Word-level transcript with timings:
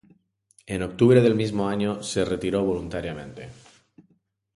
En 0.65 0.81
octubre 0.81 1.21
del 1.21 1.35
mismo 1.35 1.67
año 1.69 2.01
se 2.01 2.25
retiró 2.25 2.63
voluntariamente. 2.65 3.49